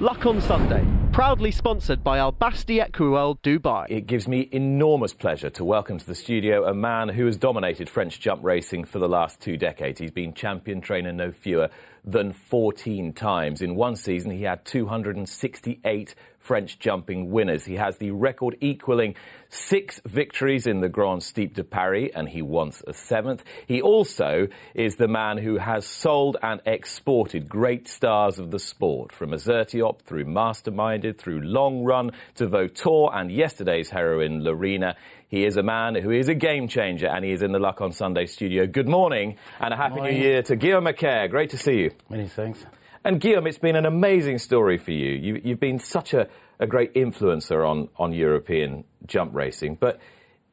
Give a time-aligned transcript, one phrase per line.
[0.00, 3.86] Luck on Sunday, proudly sponsored by Al Basti Equiworld Dubai.
[3.88, 7.88] It gives me enormous pleasure to welcome to the studio a man who has dominated
[7.90, 9.98] French jump racing for the last two decades.
[9.98, 11.68] He's been champion trainer no fewer
[12.04, 13.62] than 14 times.
[13.62, 16.14] In one season, he had 268
[16.48, 17.66] French jumping winners.
[17.66, 19.16] He has the record equaling
[19.50, 23.44] six victories in the Grand Steep de Paris, and he wants a seventh.
[23.66, 29.12] He also is the man who has sold and exported great stars of the sport,
[29.12, 34.96] from Azertiop through Masterminded, through Long Run to Vautour, and yesterday's heroine, Lorena.
[35.28, 37.82] He is a man who is a game changer, and he is in the Luck
[37.82, 38.66] on Sunday studio.
[38.66, 40.14] Good morning, and a happy Morning.
[40.14, 41.28] new year to Guillaume Macaire.
[41.28, 41.90] Great to see you.
[42.08, 42.64] Many thanks.
[43.04, 45.10] And Guillaume, it's been an amazing story for you.
[45.10, 50.00] you you've been such a, a great influencer on, on European jump racing, but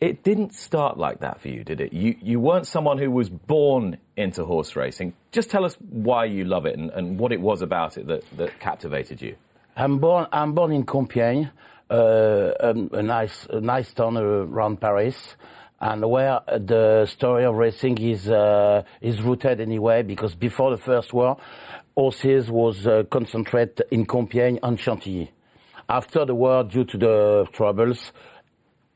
[0.01, 1.93] it didn't start like that for you, did it?
[1.93, 5.13] You, you weren't someone who was born into horse racing.
[5.31, 8.23] Just tell us why you love it and, and what it was about it that,
[8.35, 9.37] that captivated you.
[9.77, 10.27] I'm born.
[10.33, 11.49] I'm born in Compiègne,
[11.89, 15.35] a, a nice, a nice town around Paris,
[15.79, 20.03] and where the story of racing is uh, is rooted anyway.
[20.03, 21.37] Because before the First War,
[21.95, 25.31] horses was uh, concentrated in Compiègne and Chantilly.
[25.87, 28.11] After the war, due to the troubles,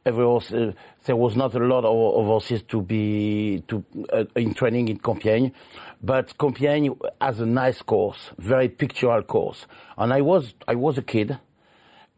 [0.05, 0.71] every horse, uh,
[1.05, 4.99] there was not a lot of, of horses to be to, uh, in training in
[4.99, 5.51] Compiègne,
[6.01, 9.67] but Compiègne has a nice course, very pictorial course.
[9.97, 11.37] And I was I was a kid,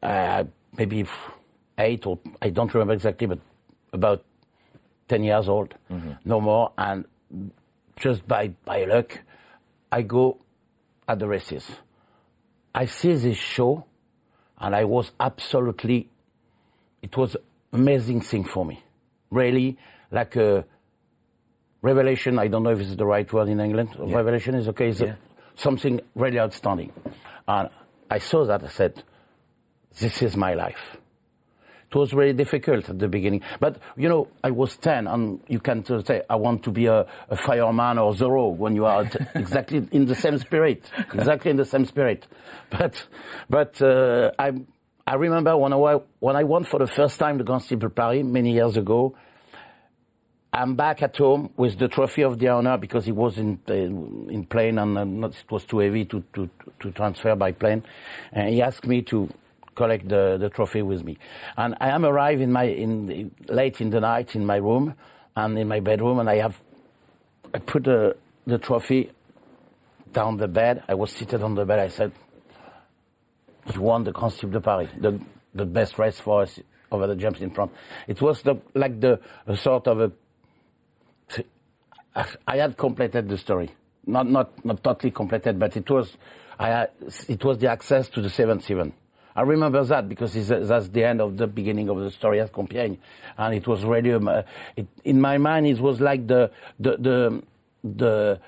[0.01, 0.43] uh,
[0.81, 1.07] maybe
[1.77, 3.39] eight or I don't remember exactly, but
[3.93, 4.23] about
[5.07, 6.13] ten years old, mm-hmm.
[6.25, 6.71] no more.
[6.77, 7.05] And
[8.03, 9.09] just by by luck,
[9.91, 10.37] I go
[11.07, 11.65] at the races.
[12.73, 13.85] I see this show,
[14.57, 16.09] and I was absolutely
[17.01, 17.35] it was
[17.73, 18.77] amazing thing for me.
[19.29, 19.77] Really,
[20.11, 20.65] like a
[21.81, 22.39] revelation.
[22.39, 23.89] I don't know if it's the right word in England.
[23.97, 24.89] Revelation is okay.
[24.89, 25.15] It's Yeah.
[25.55, 26.91] something really outstanding.
[27.47, 27.69] And
[28.09, 28.63] I saw that.
[28.63, 29.03] I said,
[29.99, 30.97] "This is my life."
[31.91, 35.59] It was very difficult at the beginning, but you know, I was ten, and you
[35.59, 39.19] can say, "I want to be a, a fireman or Zorro" when you are t-
[39.35, 42.27] exactly in the same spirit, exactly in the same spirit.
[42.69, 43.05] But,
[43.49, 44.53] but uh, I,
[45.05, 48.23] I remember when I when I won for the first time the Grand Steeple Paris
[48.23, 49.15] many years ago.
[50.53, 53.73] I'm back at home with the trophy of the honor because it was in uh,
[53.73, 57.83] in plane and uh, not, it was too heavy to, to to transfer by plane.
[58.31, 59.29] And he asked me to
[59.75, 61.17] collect the, the trophy with me.
[61.57, 64.95] And I am arrived in my in late in the night in my room
[65.35, 66.61] and in my bedroom, and I have
[67.53, 68.15] I put the
[68.45, 69.11] the trophy
[70.13, 70.83] down the bed.
[70.87, 71.79] I was seated on the bed.
[71.79, 72.11] I said,
[73.73, 75.19] "You won the Steeple de Paris, the
[75.53, 76.59] the best race for us
[76.91, 77.71] over the jumps in front."
[78.07, 79.19] It was the, like the
[79.55, 80.11] sort of a
[82.47, 83.71] I had completed the story.
[84.05, 86.17] Not, not, not totally completed, but it was,
[86.59, 86.87] I
[87.27, 88.91] it was the access to the 7-7.
[89.35, 92.51] I remember that because it's, that's the end of the beginning of the story at
[92.51, 92.97] Compiègne.
[93.37, 94.43] And it was really, um, uh,
[94.75, 97.43] it, in my mind, it was like the, the, the,
[97.83, 98.39] the,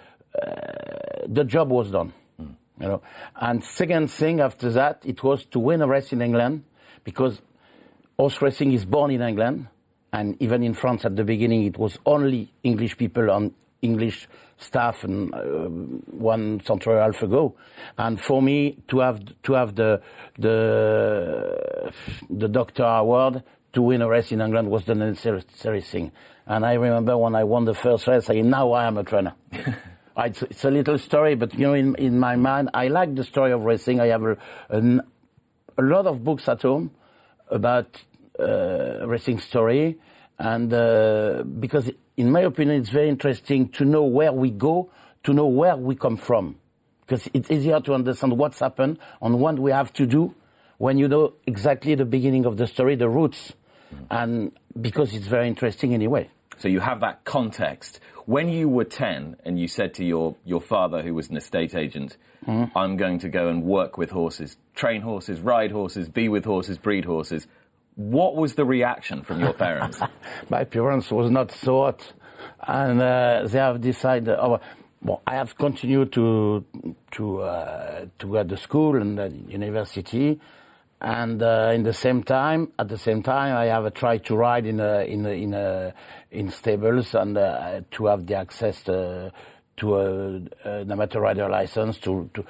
[0.42, 2.14] uh, the job was done.
[2.80, 3.02] You know,
[3.36, 6.64] and second thing after that, it was to win a race in England
[7.04, 7.40] because
[8.18, 9.68] horse racing is born in England,
[10.12, 14.28] and even in France at the beginning, it was only English people on English
[14.64, 15.68] staff and uh,
[16.18, 17.56] one century and a half ago.
[17.98, 20.02] And for me to have to have the
[20.40, 21.92] the
[22.30, 23.44] the doctor award
[23.74, 26.12] to win a race in England was the necessary thing.
[26.46, 29.34] And I remember when I won the first race, I now I am a trainer.
[30.18, 33.24] it's, it's a little story, but you know, in, in my mind, I like the
[33.24, 34.00] story of racing.
[34.00, 34.38] I have a,
[34.70, 35.00] a,
[35.78, 36.92] a lot of books at home
[37.50, 38.02] about
[38.40, 39.98] uh, racing story,
[40.40, 44.92] and uh, because in my opinion, it's very interesting to know where we go,
[45.24, 46.58] to know where we come from,
[47.02, 50.34] because it's easier to understand what's happened and what we have to do
[50.78, 53.54] when you know exactly the beginning of the story, the roots,
[54.10, 56.30] and because it's very interesting anyway.
[56.58, 58.00] So you have that context.
[58.26, 61.76] When you were 10 and you said to your, your father, who was an estate
[61.76, 62.18] agent,
[62.76, 66.78] I'm going to go and work with horses, train horses, ride horses, be with horses,
[66.78, 67.48] breed horses,
[67.96, 70.00] what was the reaction from your parents?
[70.50, 71.96] my parents was not so
[72.68, 74.30] and uh, they have decided.
[74.30, 74.60] Oh,
[75.02, 76.66] well, I have continued to
[77.12, 80.40] to uh, to go to school and uh, university,
[81.02, 84.66] and uh, in the same time, at the same time, I have tried to ride
[84.66, 85.94] in a, in a, in a,
[86.32, 89.34] in stables and uh, to have the access to,
[89.78, 92.46] to a, an amateur rider license to to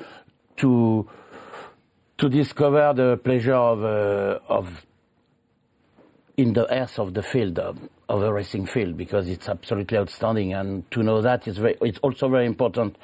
[0.58, 1.10] to
[2.20, 4.86] to discover the pleasure of uh, of
[6.38, 7.78] in the earth of the field of,
[8.10, 12.00] of the racing field because it's absolutely outstanding and to know that is very it's
[12.00, 12.98] also very important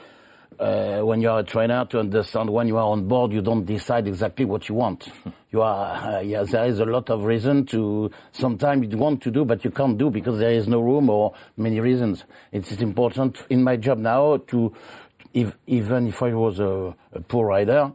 [0.59, 3.65] uh, when you are a trainer to understand when you are on board, you don't
[3.65, 5.09] decide exactly what you want.
[5.51, 9.31] You are, uh, yeah, there is a lot of reason to, sometimes you want to
[9.31, 12.23] do, but you can't do because there is no room or many reasons.
[12.51, 14.71] It is important in my job now to,
[15.33, 17.91] if, even if I was a, a poor rider,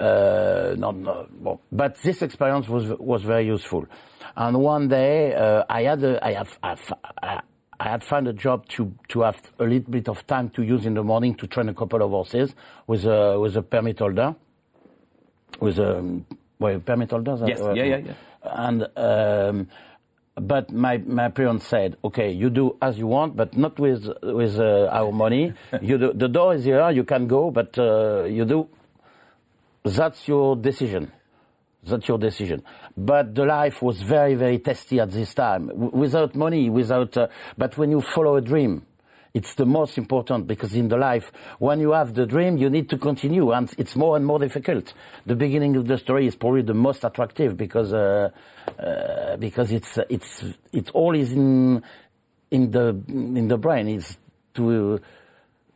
[0.00, 3.86] uh, not, not well, but this experience was, was very useful.
[4.34, 7.40] And one day, uh, I had a, I have, I,
[7.78, 10.86] I had found a job to, to have a little bit of time to use
[10.86, 12.54] in the morning to train a couple of horses
[12.86, 14.34] with a, with a permit holder.
[15.60, 16.22] With a,
[16.58, 17.38] well, permit holder?
[17.46, 18.12] Yes, yeah, yeah, yeah.
[18.42, 19.68] And, um,
[20.36, 24.58] but my, my parents said, okay, you do as you want, but not with, with
[24.58, 25.52] uh, our money.
[25.80, 28.68] you do, the door is here, you can go, but uh, you do,
[29.84, 31.12] that's your decision.
[31.86, 32.62] That's your decision.
[32.96, 35.68] But the life was very, very testy at this time.
[35.68, 38.84] W- without money, without, uh, but when you follow a dream,
[39.34, 42.88] it's the most important because in the life, when you have the dream, you need
[42.88, 44.94] to continue and it's more and more difficult.
[45.26, 48.30] The beginning of the story is probably the most attractive because, uh,
[48.78, 51.82] uh, because it's, it's, it's all is in,
[52.50, 53.88] in the, in the brain.
[53.88, 54.16] It's
[54.54, 55.00] to,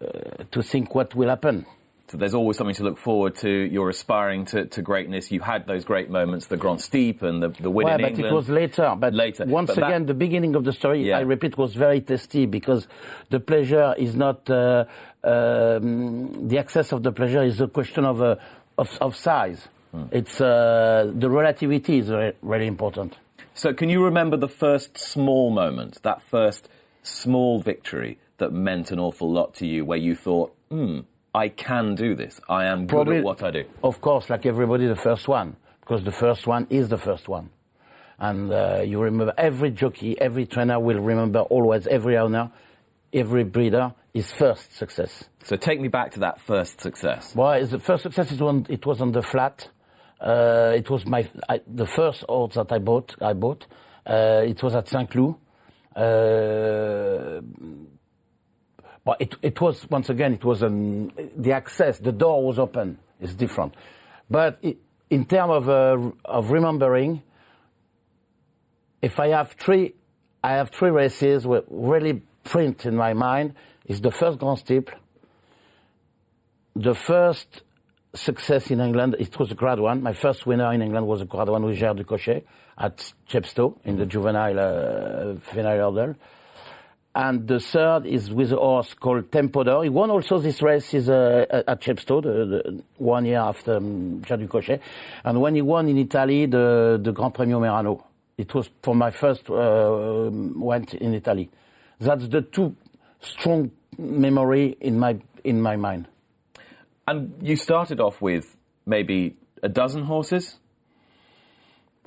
[0.03, 1.67] uh, to think what will happen.
[2.11, 3.49] So there's always something to look forward to.
[3.49, 5.31] You're aspiring to, to greatness.
[5.31, 8.09] You had those great moments, the Grand Steep and the, the win well, in but
[8.11, 8.33] England.
[8.33, 8.97] it was later.
[8.99, 9.45] But Later.
[9.47, 11.19] once But that- again, the beginning of the story, Yeah.
[11.19, 12.89] I repeat, was very testy because
[13.29, 14.87] the pleasure is not uh,
[15.23, 18.37] um, the excess of the pleasure is a question of uh,
[18.79, 19.69] of, of size.
[19.93, 20.05] Hmm.
[20.11, 23.19] It's uh, the relativity is re- really important.
[23.55, 26.69] So can you remember the first small moment, that first
[27.03, 31.01] small victory that meant an awful lot to you, where you thought, hmm,
[31.35, 32.41] I can do this.
[32.49, 33.65] I am good at what I do.
[33.83, 37.51] Of course, like everybody, the first one, because the first one is the first one.
[38.19, 42.51] And uh, you remember every jockey, every trainer will remember always, every owner,
[43.13, 45.25] every breeder, his first success.
[45.45, 47.35] So take me back to that first success.
[47.35, 49.69] Well, the first success is when it was on the flat.
[50.21, 53.15] Uh, it was my I, the first horse that I bought.
[53.23, 53.67] I bought.
[54.05, 55.37] Uh, it was at Saint Cloud.
[59.05, 61.99] But it, it was once again it was an, the access.
[61.99, 62.99] The door was open.
[63.21, 63.75] It's different.
[64.29, 67.23] But it, in terms of uh, of remembering,
[69.03, 69.95] if I have three,
[70.45, 73.55] I have three races where really print in my mind.
[73.87, 74.95] Is the first Grand Steeple,
[76.77, 77.63] the first
[78.15, 80.03] success in England, it was a grade one.
[80.03, 82.45] My first winner in England was a grade one with Jair du Cochet
[82.79, 86.15] at Chepstow in the juvenile uh, final hurdle.
[87.15, 89.83] And the third is with a horse called Tempodor.
[89.83, 94.21] He won also this race is, uh, at Chepstow, the, the one year after um,
[94.21, 94.81] Ducochet.
[95.25, 98.05] And when he won in Italy, the, the Grand Premio Merano.
[98.39, 101.51] It was for my first uh, went in Italy.
[101.99, 102.75] That's the two
[103.21, 106.07] strong memory in my in my mind.
[107.07, 108.57] And you started off with
[108.87, 110.57] maybe a dozen horses.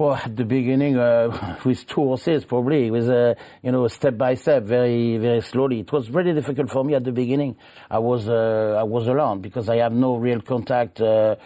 [0.04, 4.36] Well, at the beginning, uh, with two horses, probably, with uh, you know, step by
[4.36, 5.80] step, very, very slowly.
[5.80, 7.56] It was really difficult for me at the beginning.
[7.90, 11.00] I was, uh, I was alone because I have no real contact.
[11.00, 11.38] Uh,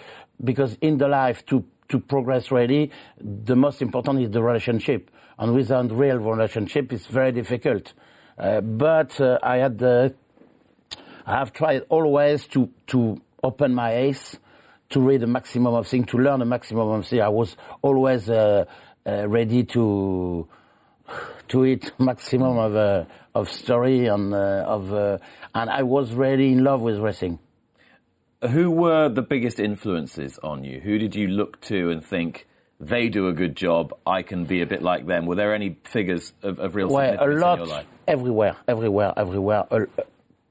[0.44, 2.90] because in the life, to to progress really,
[3.22, 7.94] the most important is the relationship, and without real relationship, it's very difficult.
[8.40, 10.10] Uh, but uh, I had, uh,
[11.28, 14.40] I have tried always to to open my eyes
[14.90, 17.22] to read a maximum of things, to learn a maximum of things.
[17.22, 18.66] I was always uh,
[19.06, 20.48] uh, ready to
[21.50, 25.18] to eat maximum of uh, of story and uh, of uh,
[25.56, 27.40] and I was really in love with racing.
[28.52, 30.80] Who were the biggest influences on you?
[30.80, 32.48] Who did you look to and think
[32.80, 33.96] they do a good job?
[34.06, 35.26] I can be a bit like them.
[35.26, 37.88] Were there any figures of, of real Well, a significance in lot your life?
[38.08, 39.66] everywhere, everywhere, everywhere.
[39.72, 39.86] Uh,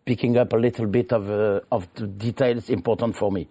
[0.05, 3.47] picking up a little bit of uh, of the details important for me.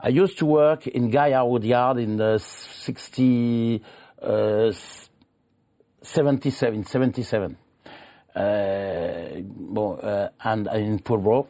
[0.00, 3.82] I used to work in Guy Harwood Yard in the 60,
[4.22, 4.72] uh,
[6.02, 7.56] 77, 77.
[8.34, 11.46] Uh, uh, and in Pulborough,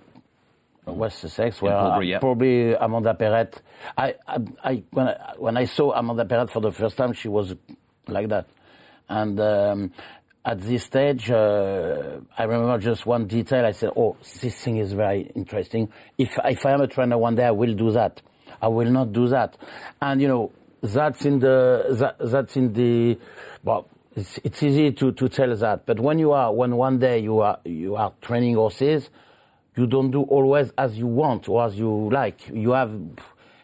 [0.87, 2.19] West Sussex, where yeah.
[2.19, 3.55] probably Amanda Perrett.
[3.97, 7.29] I, I, I, when I when I saw Amanda Perrett for the first time, she
[7.29, 7.55] was
[8.07, 8.47] like that,
[9.09, 9.93] and um,
[10.45, 13.65] at this stage, uh, I remember just one detail.
[13.65, 15.91] I said, "Oh, this thing is very interesting.
[16.19, 18.21] If if I am a trainer one day, I will do that.
[18.65, 19.51] I will not do that."
[20.01, 20.45] And you know,
[20.83, 21.59] that's in the
[22.01, 23.19] that, that's in the
[23.63, 23.85] well.
[24.17, 27.41] It's, it's easy to, to tell that, but when you are when one day you
[27.41, 29.11] are you are training horses,
[29.77, 32.39] you don't do always as you want or as you like.
[32.49, 32.93] You have,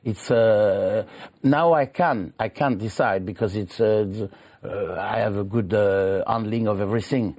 [0.03, 1.05] it's, uh,
[1.45, 4.29] now I can, I can decide because it's, uh,
[4.65, 7.37] uh, I have a good uh, handling of everything.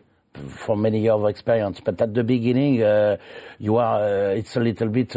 [0.66, 1.82] for many years of experience.
[1.84, 3.18] But at the beginning, uh,
[3.60, 5.12] you are uh, it's a little bit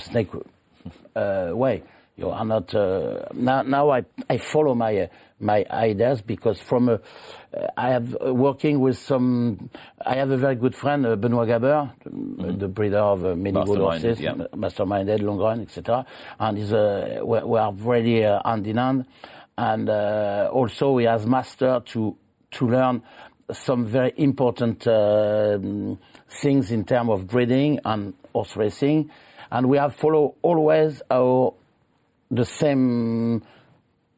[0.00, 0.30] snake
[1.14, 1.82] way.
[2.16, 3.60] You are not uh, now.
[3.62, 5.06] Now I I follow my uh,
[5.38, 6.96] my ideas because from uh,
[7.76, 9.68] I have uh, working with some.
[10.04, 13.78] I have a very good friend, uh, Benoit Gabeur, the breeder of uh, many good
[13.80, 14.32] horses, yeah.
[14.32, 16.06] masterminded, long run, etc.
[16.40, 19.04] And is uh, we, we are really uh, hand in hand.
[19.58, 22.16] And uh, also he has mastered to
[22.52, 23.02] to learn
[23.52, 25.58] some very important uh,
[26.40, 29.10] things in terms of breeding and horse racing.
[29.50, 31.54] And we have followed always our
[32.30, 33.42] the same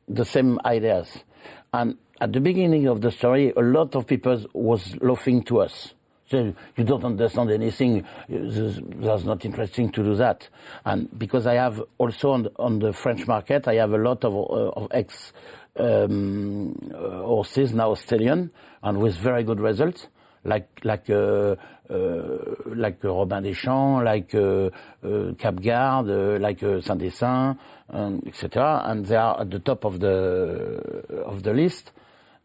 [0.08, 1.24] the same ideas.
[1.72, 5.94] And at the beginning of the story, a lot of people was laughing to us.
[6.30, 8.04] So you don't understand anything.
[8.28, 10.48] That's not interesting to do that.
[10.84, 14.34] And because I have also on, on the French market, I have a lot of,
[14.34, 15.32] of ex
[15.78, 18.50] um, horses now stallion,
[18.82, 20.08] and with very good results,
[20.44, 21.56] like like uh,
[21.90, 24.70] uh, like uh, Robin des Champs, like uh,
[25.04, 27.56] uh, Kapgarde, uh, like uh, Saint des Saints,
[27.90, 28.82] um, etc.
[28.86, 31.92] And they are at the top of the of the list.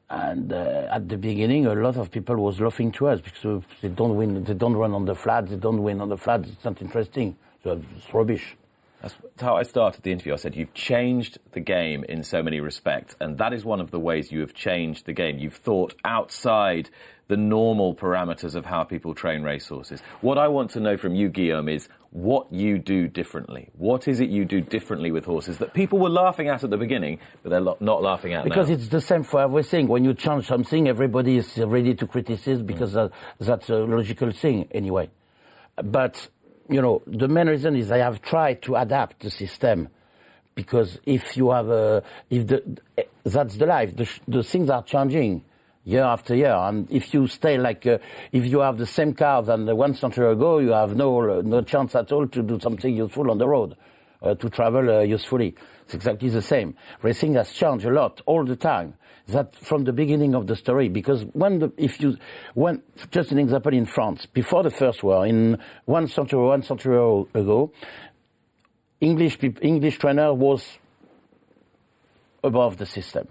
[0.09, 3.87] And uh, at the beginning, a lot of people was laughing to us because they
[3.89, 6.49] don't win, they don't run on the flats, they don't win on the flats.
[6.49, 7.35] It's not interesting.
[7.63, 8.55] So it's rubbish.
[9.01, 10.33] That's how I started the interview.
[10.33, 13.91] I said you've changed the game in so many respects, and that is one of
[13.91, 15.39] the ways you have changed the game.
[15.39, 16.89] You've thought outside
[17.27, 20.01] the normal parameters of how people train racehorses.
[20.21, 23.69] What I want to know from you, Guillaume, is what you do differently.
[23.77, 26.77] What is it you do differently with horses that people were laughing at at the
[26.77, 28.49] beginning, but they're not laughing at now?
[28.49, 28.75] Because now?
[28.75, 29.87] it's the same for everything.
[29.87, 34.67] When you change something, everybody is ready to criticize because uh, that's a logical thing
[34.71, 35.09] anyway.
[35.77, 36.27] But,
[36.69, 39.87] you know, the main reason is I have tried to adapt the system.
[40.55, 42.77] Because if you have a, if the,
[43.23, 45.43] that's the life, the, the things are changing
[45.83, 46.53] year after year.
[46.53, 47.97] And if you stay like, uh,
[48.31, 51.95] if you have the same car than one century ago, you have no, no chance
[51.95, 53.75] at all to do something useful on the road
[54.21, 55.55] uh, to travel uh, usefully.
[55.85, 56.75] It's exactly the same.
[57.01, 58.95] Racing has changed a lot all the time.
[59.27, 62.17] That from the beginning of the story, because when the, if you,
[62.55, 66.97] when, just an example in France, before the First War, in one century, one century
[67.33, 67.71] ago,
[68.99, 70.77] English English trainer was
[72.43, 73.29] above the system.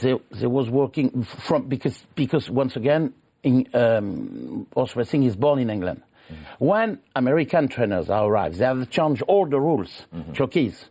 [0.00, 5.58] They, they was working from, because, because once again, in, um, horse racing is born
[5.58, 6.02] in England.
[6.58, 10.86] When American trainers are arrived, they have changed all the rules, jockeys,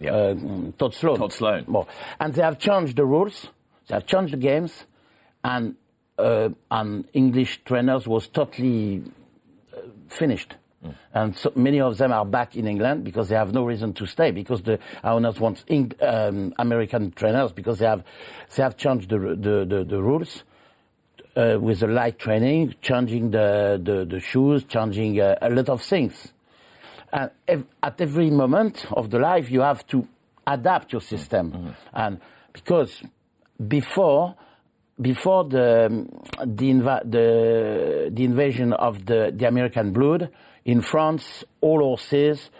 [0.00, 0.12] yeah.
[0.12, 0.34] uh,
[0.76, 1.18] Tod Sloan.
[1.18, 1.64] Tod Sloan.
[1.68, 3.46] Well, and they have changed the rules,
[3.86, 4.84] they have changed the games,
[5.44, 5.76] and,
[6.18, 9.02] uh, and English trainers was totally
[9.72, 10.56] uh, finished.
[11.14, 14.06] And so many of them are back in England because they have no reason to
[14.06, 18.02] stay because the owners want Eng- um, American trainers because they have
[18.56, 20.44] they have changed the the, the, the rules
[21.36, 25.82] uh, with the light training, changing the the, the shoes, changing uh, a lot of
[25.82, 26.32] things.
[27.12, 30.08] And ev- at every moment of the life, you have to
[30.46, 32.20] adapt your system, and
[32.52, 33.02] because
[33.68, 34.34] before
[35.00, 36.06] before the
[36.44, 40.30] the, inva- the the invasion of the the American blood
[40.64, 42.50] in France, all horses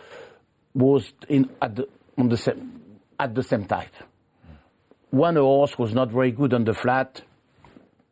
[0.74, 2.80] was in at the on the same
[3.18, 3.94] at the same type.
[5.10, 7.22] One horse was not very good on the flat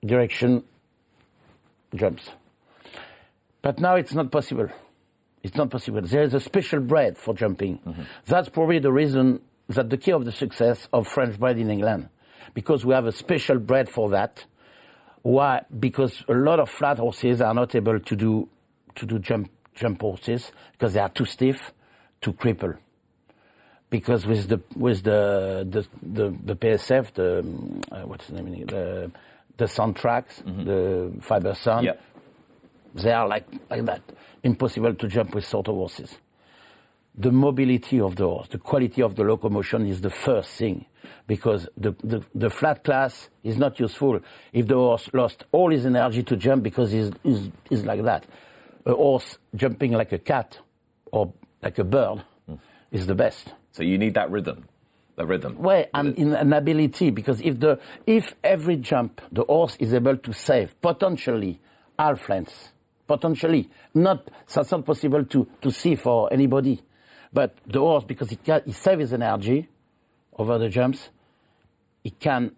[0.04, 0.64] direction
[1.94, 2.28] jumps,
[3.62, 4.68] but now it's not possible.
[5.42, 6.02] It's not possible.
[6.02, 7.78] There is a special breed for jumping.
[7.78, 8.02] Mm-hmm.
[8.26, 12.10] That's probably the reason that the key of the success of French breed in England,
[12.52, 14.44] because we have a special breed for that.
[15.22, 15.64] Why?
[15.78, 18.48] Because a lot of flat horses are not able to do
[18.96, 21.72] to do jump jump horses because they are too stiff
[22.20, 22.76] to cripple.
[23.88, 27.44] Because with the with the the the, the PSF, the
[27.90, 28.66] uh, what's the name?
[28.66, 29.10] The
[29.56, 32.00] the sound tracks, the fiber sound, Yep.
[32.94, 34.00] they are like, like that.
[34.42, 36.16] Impossible to jump with sort of horses.
[37.18, 40.86] The mobility of the horse, the quality of the locomotion is the first thing.
[41.26, 44.20] Because the, the, the flat class is not useful
[44.52, 48.24] if the horse lost all his energy to jump because he's, he's, he's like that.
[48.86, 50.58] A horse jumping like a cat
[51.12, 51.32] or
[51.62, 52.22] like a bird
[52.90, 53.52] is the best.
[53.72, 54.66] so you need that rhythm.
[55.16, 55.56] The rhythm.
[55.58, 60.16] Well, and in an ability, because if the if every jump the horse is able
[60.16, 61.60] to save potentially
[61.98, 62.70] half lengths,
[63.06, 66.80] potentially not that's not possible to to see for anybody,
[67.32, 69.68] but the horse because it can he save his energy
[70.38, 71.10] over the jumps,
[72.02, 72.52] he can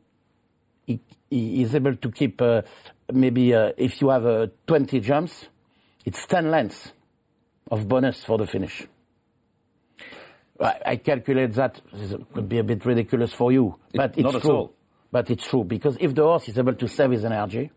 [0.86, 1.00] he,
[1.30, 2.62] he is able to keep uh,
[3.12, 5.48] maybe uh, if you have uh, 20 jumps,
[6.04, 6.92] it's 10 lengths
[7.70, 8.86] of bonus for the finish.
[10.60, 14.42] I, calculate that this could be a bit ridiculous for you, but it's not at
[14.42, 14.50] true.
[14.52, 14.74] all.
[15.10, 17.70] but it's true because if the horse is able to save his energy,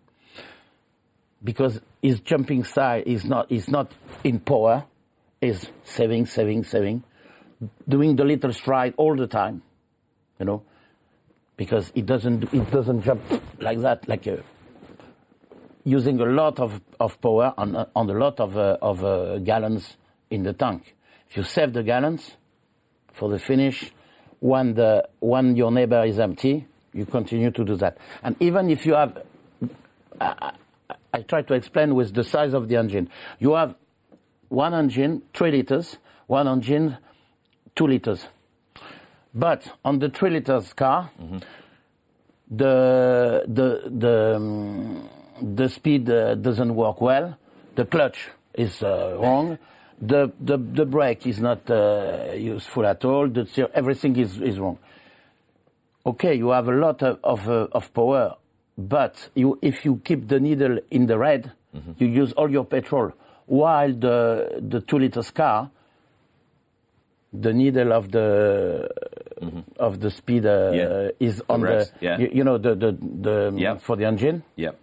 [1.43, 3.91] because his jumping style is not is not
[4.23, 4.85] in power,
[5.41, 7.03] is saving, saving, saving,
[7.87, 9.63] doing the little stride all the time,
[10.39, 10.61] you know,
[11.57, 13.21] because it doesn't it doesn't jump
[13.59, 14.43] like that, like a,
[15.85, 19.95] using a lot of, of power on on a lot of uh, of uh, gallons
[20.29, 20.95] in the tank.
[21.29, 22.35] If you save the gallons
[23.13, 23.91] for the finish,
[24.39, 27.97] when the when your neighbor is empty, you continue to do that.
[28.23, 29.23] And even if you have,
[30.19, 30.51] I,
[30.89, 33.09] I, I try to explain with the size of the engine.
[33.39, 33.75] You have
[34.49, 36.97] one engine, three liters, one engine,
[37.75, 38.27] two liters.
[39.33, 41.11] But on the three liters car,
[42.49, 45.09] the the the um,
[45.41, 47.37] the speed uh, doesn't work well.
[47.75, 49.57] The clutch is uh, wrong.
[50.01, 53.27] The, the the brake is not uh, useful at all.
[53.29, 54.77] The, everything is, is wrong.
[56.05, 58.35] Okay, you have a lot of of, uh, of power,
[58.77, 61.51] but you, if you keep the needle in the red,
[61.97, 63.11] you use all your petrol.
[63.47, 65.69] While the the two liters car,
[67.33, 68.89] the needle of the
[69.79, 71.09] of the speed uh, Yeah.
[71.19, 72.17] is on the yeah.
[72.17, 73.75] you, you know the the, the Yeah.
[73.77, 74.75] for the engine Yep.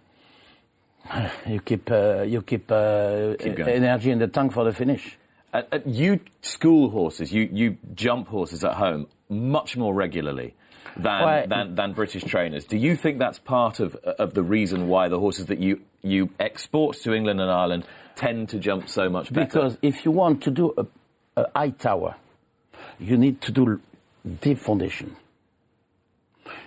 [1.47, 5.17] You keep uh, you keep, uh, Keep energy in the tank for the finish.
[5.53, 10.55] Uh, uh, you school horses, you, you jump horses at home much more regularly
[10.97, 12.65] than, Well, than, than British trainers.
[12.65, 16.29] Do you think that's part of, of the reason why the horses that you, you
[16.39, 19.45] export to England and Ireland tend to jump so much better?
[19.45, 20.85] Because if you want to do a,
[21.37, 22.15] a high tower,
[22.99, 23.79] you need to do
[24.41, 25.15] deep foundation.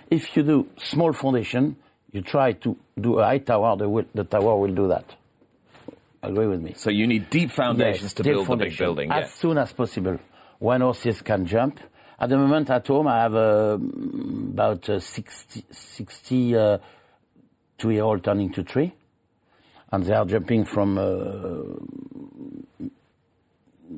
[0.09, 1.75] If you do small foundation,
[2.11, 5.05] you try to do a high tower, the, will, the tower will do that.
[6.23, 6.73] Agree with me?
[6.75, 8.85] so you need deep foundations Yes, to deep build the big foundation.
[8.85, 9.11] building.
[9.11, 9.27] As yeah.
[9.27, 10.19] soon as possible.
[10.59, 11.79] When horses can jump.
[12.19, 16.77] At the moment at home, I have uh, about uh, 60, 60 uh,
[17.77, 18.91] two-year-old turning to three.
[19.91, 21.61] And they are jumping from uh,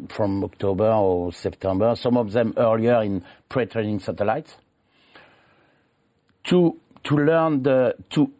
[0.09, 1.95] from October or September.
[1.95, 4.55] Some of them earlier in pre-training satellites.
[6.45, 8.31] To to learn the to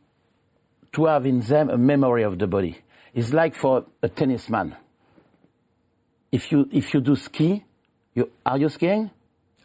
[0.94, 2.78] to have in them a memory of the body.
[3.14, 4.76] It's like for a tennis man.
[6.32, 7.64] If you if you do ski,
[8.14, 9.12] you are you skiing?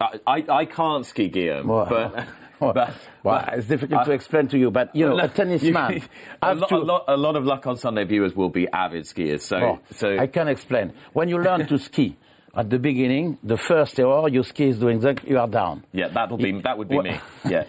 [0.00, 2.14] I, I, I can't ski, Guillaume, Well, but,
[2.60, 5.62] well, but, well, but- it's difficult to explain to you, but you know, a tennis
[5.62, 6.02] man.
[6.42, 9.04] a, lot, to- a, lot, a lot of Luck on Sunday viewers will be avid
[9.04, 9.42] skiers.
[9.42, 10.92] So, Well, so I can explain.
[11.12, 12.16] When you learn to ski,
[12.56, 15.82] at the beginning, the first hour your ski is doing that, you are down.
[15.92, 17.20] yeah, that'll be that would be me.
[17.44, 17.64] Yeah.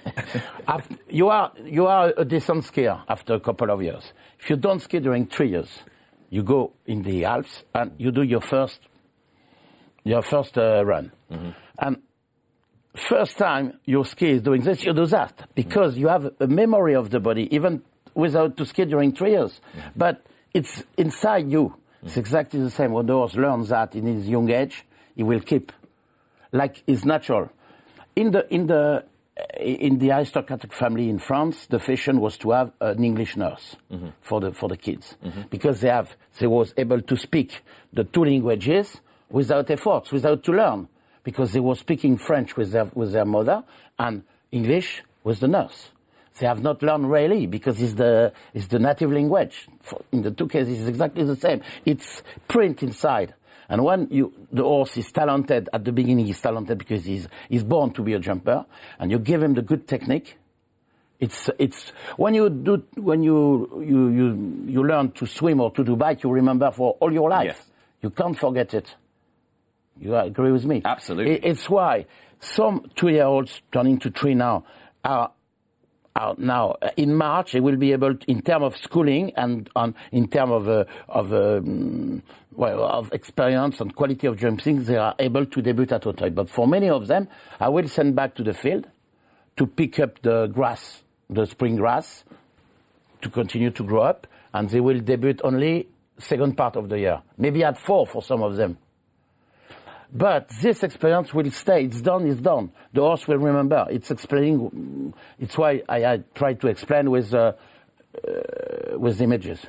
[0.67, 4.13] Af- you are you are a decent skier after a couple of years.
[4.39, 5.69] If you don't ski during three years,
[6.29, 8.79] you go in the Alps and you do your first
[10.03, 11.11] your first uh, run,
[11.79, 11.97] and
[12.95, 16.93] first time your ski is doing this, you do that because you have a memory
[16.95, 17.81] of the body, even
[18.13, 19.59] without to ski during three years.
[19.95, 21.75] But it's inside you.
[22.05, 22.91] It's exactly the same.
[22.91, 25.71] When horse learns that in his young age, he will keep
[26.51, 27.49] like it's natural.
[28.15, 29.03] In the in the
[29.59, 34.09] in the aristocratic family in France, the fashion was to have an English nurse mm-hmm.
[34.21, 35.41] for the for the kids mm-hmm.
[35.49, 40.51] because they have they was able to speak the two languages without efforts, without to
[40.51, 40.87] learn,
[41.23, 43.63] because they were speaking French with their with their mother
[43.97, 45.89] and English with the nurse.
[46.39, 49.67] They have not learned really because it's the it's the native language.
[49.81, 51.61] For, in the two cases, it's exactly the same.
[51.85, 53.33] It's print inside.
[53.69, 57.63] And when you, the horse is talented at the beginning, he's talented because he's, he's
[57.63, 58.63] born to be a jumper,
[58.99, 60.37] and you give him the good technique.
[61.19, 65.83] It's, it's when you do when you, you you you learn to swim or to
[65.83, 67.45] do bike, you remember for all your life.
[67.57, 67.65] Yes.
[68.01, 68.93] You can't forget it.
[69.99, 70.81] You agree with me?
[70.83, 71.35] Absolutely.
[71.35, 72.05] It- it's why
[72.41, 74.65] some two-year-olds turning to three now
[75.03, 75.31] are
[76.37, 79.93] now Uh, in March they will be able to, in terms of schooling and on
[80.11, 82.21] in terms of uh, of um,
[82.53, 86.31] well of experience and quality of jumping they are able to debut at Auteuil.
[86.31, 87.27] But for many of them,
[87.59, 88.87] I will send back to the field
[89.57, 92.23] to pick up the grass, the spring grass,
[93.21, 97.21] to continue to grow up, and they will debut only second part of the year,
[97.37, 98.77] maybe at four for some of them.
[100.15, 101.83] But this experience will stay.
[101.83, 102.25] It's done.
[102.25, 102.71] It's done.
[102.93, 103.85] The horse will remember.
[103.89, 105.13] It's explaining.
[105.39, 107.51] It's why I, I try to explain with uh,
[108.25, 109.59] uh, with images.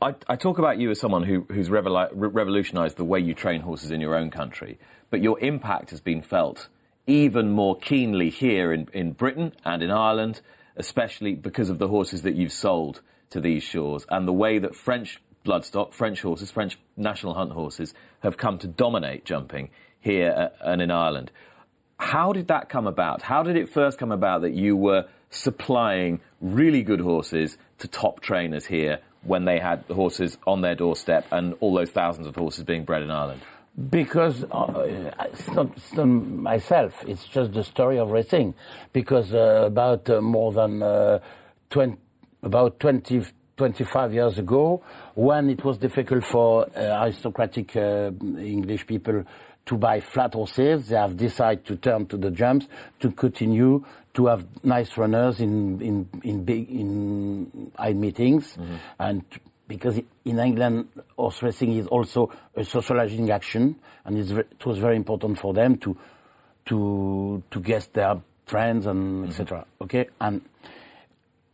[0.00, 3.60] I, I talk about you as someone who, who's revolu- revolutionised the way you train
[3.62, 4.78] horses in your own country,
[5.10, 6.68] but your impact has been felt
[7.08, 10.40] even more keenly here in, in Britain and in Ireland,
[10.76, 14.74] especially because of the horses that you've sold to these shores and the way that
[14.74, 20.82] French bloodstock, French horses, French national hunt horses, have come to dominate jumping here and
[20.82, 21.30] in Ireland.
[21.98, 23.22] How did that come about?
[23.22, 28.20] How did it first come about that you were supplying really good horses to top
[28.20, 32.64] trainers here when they had horses on their doorstep and all those thousands of horses
[32.64, 33.40] being bred in Ireland?
[33.90, 38.54] Because uh, it's, not, it's, not, myself, it's just the story of racing.
[38.92, 41.18] Because uh, about uh, more than uh,
[41.70, 41.96] 20,
[42.42, 43.22] about 20,
[43.56, 44.82] 25 years ago,
[45.14, 49.24] when it was difficult for uh, aristocratic uh, English people
[49.66, 50.88] to buy flat horses.
[50.88, 52.66] They have decided to turn to the jumps
[53.00, 58.76] to continue to have nice runners in in in big in high meetings, mm-hmm.
[58.98, 59.24] and
[59.68, 65.38] because in England horse racing is also a socializing action, and it was very important
[65.38, 65.96] for them to
[66.66, 69.30] to to guest their friends and mm-hmm.
[69.30, 69.66] etc.
[69.82, 70.40] Okay, and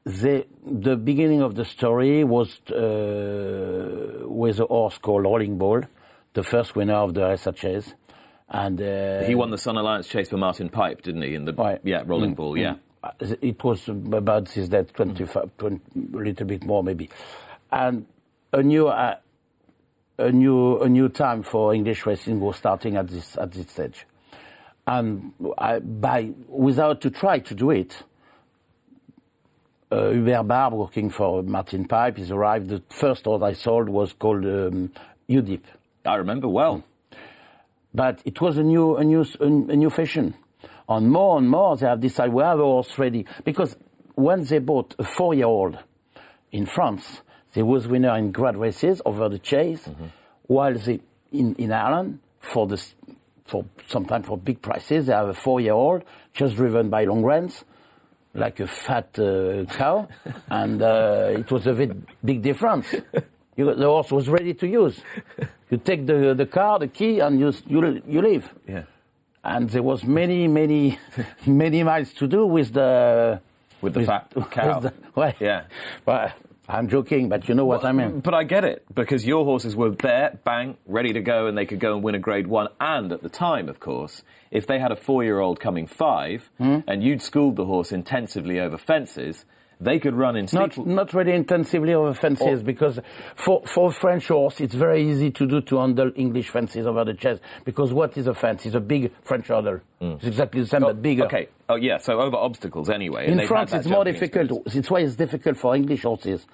[0.05, 5.83] the the beginning of the story was uh, with a horse called Rolling Ball,
[6.35, 7.95] the first winner of the SHS
[8.53, 11.35] and uh, he won the Sun Alliance chase for Martin Pipe, didn't he?
[11.35, 11.81] In the right.
[11.85, 12.75] yeah rolling mm, ball, yeah.
[13.03, 13.39] Mm.
[13.41, 15.51] It was about his death, 25, mm.
[15.59, 15.81] 20,
[16.15, 17.09] a little bit more maybe,
[17.73, 18.07] and
[18.53, 19.17] a new uh,
[20.19, 24.07] a new a new time for English racing was starting at this at this stage,
[24.87, 28.03] and I, by without to try to do it.
[29.93, 32.71] Uh, Hubert Barbe, working for Martin Pipe, he's arrived.
[32.71, 34.91] The first horse I sold was called um,
[35.29, 35.61] UDIP.
[36.07, 36.83] I remember well.
[37.93, 40.33] But it was a new, a new, a new fashion.
[40.89, 43.27] And more and more, they have decided we have a horse ready.
[43.45, 43.77] Because
[44.15, 45.79] when they bought a four-year-old
[46.53, 47.21] in France,
[47.53, 50.07] they was winner in grade races over the chase, mm-hmm.
[50.47, 51.01] while they
[51.33, 52.83] in, in Ireland for the
[53.45, 56.03] for sometimes for big prices they have a four-year-old
[56.33, 57.65] just driven by long runs,
[58.35, 60.09] like a fat uh, cow,
[60.51, 61.93] and uh, it was a bit
[62.25, 62.95] big difference.
[63.57, 65.01] You, the horse was ready to use.
[65.71, 68.53] You take the the car, the key, and you you you leave.
[68.67, 68.85] Yeah.
[69.45, 70.99] And there was many many
[71.47, 73.41] many miles to do with the
[73.83, 74.81] with the with, fat cow.
[74.81, 75.65] The, well, yeah.
[76.05, 76.33] But
[76.73, 78.21] I'm joking, but you know what well, I mean.
[78.21, 81.67] But I get it because your horses were there, bang, ready to go, and they
[81.67, 82.69] could go and win a Grade One.
[82.81, 86.79] And at the time, of course, if they had a four-year-old coming five, hmm?
[86.87, 89.45] and you'd schooled the horse intensively over fences
[89.83, 90.77] they could run in steep...
[90.77, 92.65] Not, not really intensively over fences, or...
[92.65, 92.99] because
[93.35, 97.15] for, for French horse, it's very easy to do to handle English fences over the
[97.15, 98.67] chest, because what is a fence?
[98.67, 99.81] It's a big French hurdle.
[100.01, 100.17] Mm.
[100.17, 101.25] It's exactly the same, oh, but bigger.
[101.25, 103.29] Okay, oh yeah, so over obstacles anyway.
[103.29, 104.45] In France, it's more difficult.
[104.45, 104.75] Experience.
[104.77, 106.47] It's why it's difficult for English horses.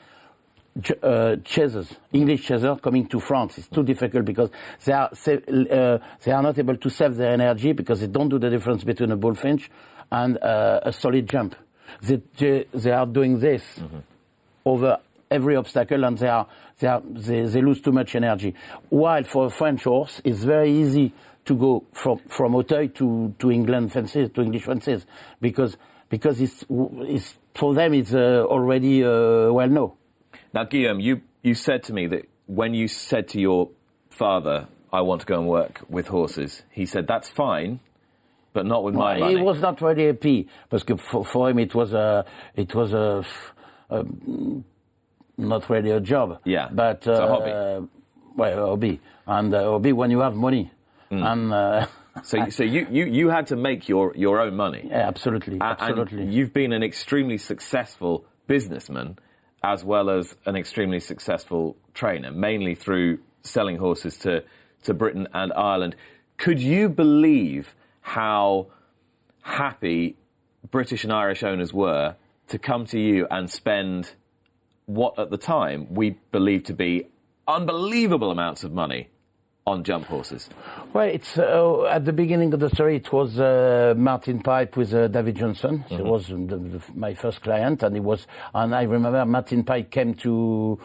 [1.03, 3.59] Uh, chasers, English chasers coming to France.
[3.59, 4.51] It's too difficult because
[4.85, 8.39] they are uh, they are not able to save their energy because they don't do
[8.39, 9.71] the difference between a bullfinch
[10.13, 11.57] and uh, a solid jump
[12.03, 13.99] they, they are doing this mm-hmm.
[14.65, 14.99] over
[15.31, 16.47] every obstacle and they, are,
[16.79, 18.55] they, are, they, they lose too much energy.
[18.89, 21.13] While for a French horse, it's very easy
[21.45, 25.07] to go from, from Auteuil to, to England fences, to English fences,
[25.41, 25.77] because,
[26.09, 29.93] because it's, it's, for them it's uh, already uh, well known.
[30.53, 33.71] Now, Guillaume, you, you said to me that when you said to your
[34.11, 37.81] father, I want to go and work with horses, he said, that's fine,
[38.53, 39.37] but not with my money.
[39.37, 43.25] He was not really happy because for, for him it was a it was a,
[43.91, 44.05] a,
[45.37, 46.41] not really a job.
[46.45, 47.89] Yeah, but uh, a hobby.
[48.37, 50.71] Well, a hobby and a hobby when you have money
[51.11, 51.25] mm.
[51.25, 51.53] and.
[51.53, 51.87] Uh,
[52.23, 54.83] so, so you, you, you had to make your, your own money.
[54.85, 56.23] Yeah, absolutely, absolutely.
[56.23, 59.19] And you've been an extremely successful businessman,
[59.63, 64.43] as well as an extremely successful trainer, mainly through selling horses to,
[64.83, 65.97] to Britain and Ireland.
[66.37, 67.75] Could you believe
[68.09, 68.69] how
[69.43, 70.17] happy
[70.71, 72.17] British and Irish owners were
[72.49, 74.13] to come to you and spend
[74.87, 77.07] what at the time we believed to be
[77.47, 79.09] unbelievable amounts of money
[79.67, 80.49] on jump horses?
[80.95, 82.97] Well, it's uh, at the beginning of the story.
[82.97, 85.81] It was uh, Martin Pipe with uh, David Johnson.
[85.81, 85.97] Mm-hmm.
[85.97, 88.27] He was the, the, my first client, and he was.
[88.55, 90.81] And I remember Martin Pipe came to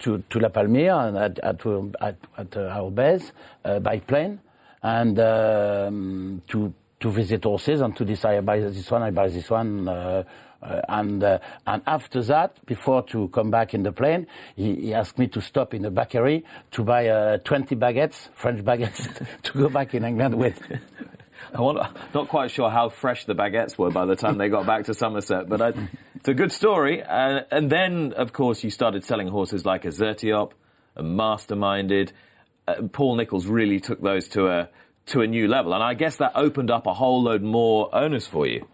[0.00, 1.64] to, to La Palmyre and at at,
[2.00, 3.32] at, at our base
[3.64, 4.40] uh, by plane,
[4.86, 9.28] and um, to to visit horses and to decide I buy this one, I buy
[9.28, 9.88] this one.
[9.88, 10.22] Uh,
[10.62, 14.94] uh, and uh, and after that, before to come back in the plane, he, he
[14.94, 19.52] asked me to stop in the bakery to buy uh, 20 baguettes, French baguettes, to
[19.52, 20.60] go back in England with.
[21.54, 21.76] I am
[22.14, 24.94] not quite sure how fresh the baguettes were by the time they got back to
[24.94, 25.72] Somerset, but I,
[26.14, 27.02] it's a good story.
[27.02, 30.52] Uh, and then, of course, you started selling horses like Azertiop,
[30.96, 32.12] a Masterminded,
[32.66, 34.68] uh, Paul Nicholls really took those to a
[35.06, 38.26] to a new level, and I guess that opened up a whole load more owners
[38.26, 38.66] for you.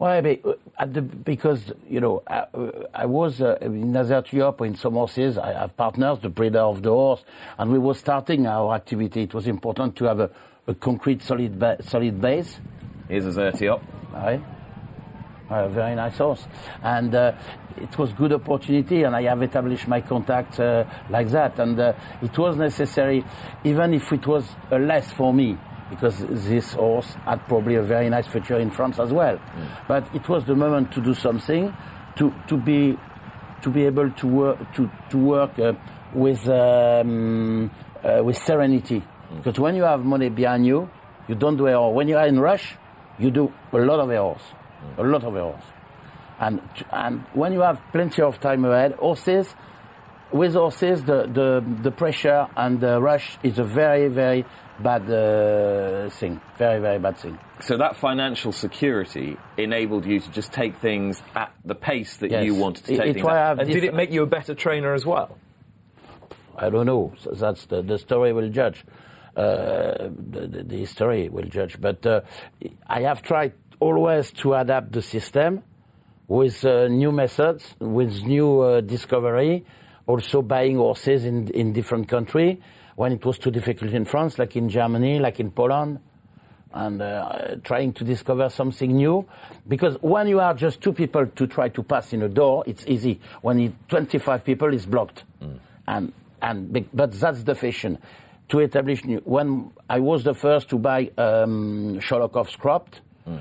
[0.00, 0.36] Well,
[0.76, 0.86] uh,
[1.24, 2.46] because you know, I,
[2.94, 5.38] I was uh, in Azertiop in some horses.
[5.38, 7.24] I have partners, the breeder of the horse,
[7.58, 9.22] and we were starting our activity.
[9.22, 10.30] It was important to have a,
[10.66, 12.60] a concrete, solid, ba- solid base,
[13.08, 13.80] Here's Azertiop.
[14.14, 14.40] Aye.
[15.50, 16.46] A very nice horse.
[16.82, 17.32] And uh,
[17.76, 21.58] it was good opportunity and I have established my contact uh, like that.
[21.58, 23.24] And uh, it was necessary,
[23.64, 25.56] even if it was a less for me,
[25.90, 29.40] because this horse had probably a very nice future in France as well.
[29.86, 31.74] But it was the moment to do something,
[32.16, 32.98] to, to be
[33.62, 35.72] to be able to work to, to work uh,
[36.14, 37.70] with um,
[38.04, 39.02] uh, with serenity.
[39.36, 40.88] Because when you have money behind you,
[41.26, 41.90] you don't do error.
[41.90, 42.76] When you are in rush,
[43.18, 44.40] you do a lot of errors,
[44.96, 45.62] a lot of errors.
[46.40, 46.60] And
[46.92, 49.54] and when you have plenty of time ahead, horses
[50.30, 54.44] with horses, the, the, the pressure and the rush is a very, very
[54.78, 56.40] bad uh, thing.
[56.58, 57.38] Very, very bad thing.
[57.60, 62.44] So that financial security enabled you to just take things at the pace that Yes.
[62.44, 63.58] you wanted to take it things at.
[63.58, 65.38] And did it make you a better trainer as well?
[66.56, 67.14] I don't know.
[67.20, 68.84] So that's the, the story will judge.
[69.36, 71.80] Uh, the, the, the history will judge.
[71.80, 72.20] But uh,
[72.86, 75.62] I have tried always to adapt the system
[76.26, 79.64] with uh, new methods, with new uh, discovery,
[80.06, 82.60] also buying horses in, in different country
[82.96, 86.00] when it was too difficult in France, like in Germany, like in Poland,
[86.72, 89.24] and uh, trying to discover something new.
[89.68, 92.84] Because when you are just two people to try to pass in a door, it's
[92.86, 93.20] easy.
[93.40, 95.22] When you 25 people, it's blocked.
[95.86, 96.12] And,
[96.42, 97.98] and, but that's the fashion.
[98.48, 103.00] To establish new, when I was the first to buy um, Sholokhov cropped,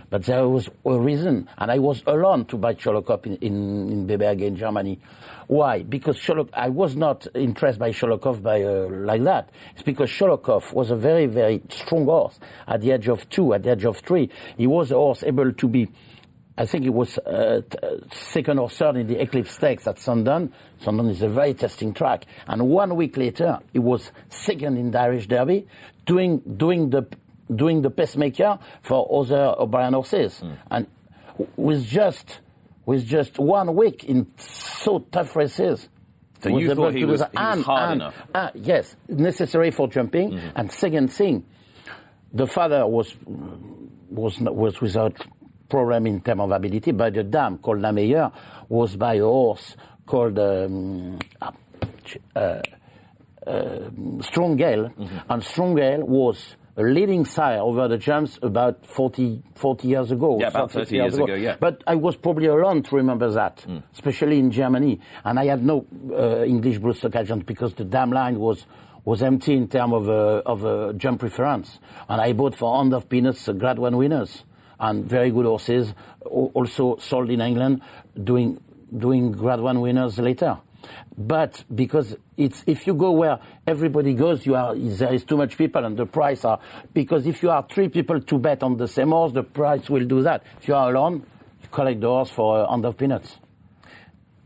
[0.09, 4.07] but there was a reason, and I was alone to buy Sholokhov in, in, in
[4.07, 4.99] Beberg in Germany.
[5.47, 5.83] Why?
[5.83, 9.49] Because Sholok, I was not impressed by Sholokhov by uh, like that.
[9.73, 13.63] It's because Sholokhov was a very, very strong horse at the age of two, at
[13.63, 14.29] the age of three.
[14.57, 15.87] He was a horse able to be
[16.59, 20.51] I think it was uh, uh, second or third in the Eclipse Stakes at Sandown.
[20.79, 22.25] Sandown is a very testing track.
[22.47, 25.67] And one week later, he was second in the Irish Derby,
[26.07, 27.05] doing doing the
[27.53, 30.87] doing the pacemaker for other O'Brien horses, and
[31.55, 32.39] with just
[32.85, 35.89] with just one week in so tough races.
[36.39, 38.15] So was you thought he was- he was hard and- enough?
[38.15, 38.31] Mm-hmm.
[38.35, 40.39] ah, yes, necessary for jumping.
[40.55, 41.43] And second thing,
[42.33, 43.15] the father was
[44.09, 45.13] was was without
[45.69, 48.31] problem in terms of ability, but the dam called La Meilleure
[48.69, 51.51] was by a horse called um, ah,
[52.35, 52.61] uh,
[53.45, 53.89] uh,
[54.21, 54.91] Strong Gale,
[55.29, 60.37] and Strong Gale was a leading sire over the jumps about 40, 40 years ago.
[60.39, 61.55] Yeah, about 30 years ago, yeah.
[61.59, 64.99] But I was probably alone to remember that, especially in Germany.
[65.25, 68.65] And I had no uh, English bloodstock agent because the dam line was
[69.05, 71.79] was empty in terms of uh, of uh, jump preference.
[72.09, 74.43] And I bought for Hand of Peanuts uh, Grade One winners
[74.79, 75.93] and very good horses,
[76.25, 77.81] al- also sold in England,
[78.21, 78.59] doing
[78.95, 80.59] doing Grade One winners later.
[81.17, 85.57] But because it's if you go where everybody goes, you are there is too much
[85.57, 86.59] people and the price are
[86.93, 90.05] because if you are three people to bet on the same horse, the price will
[90.05, 90.43] do that.
[90.61, 91.25] If you are alone,
[91.61, 93.37] you collect the horse for under peanuts.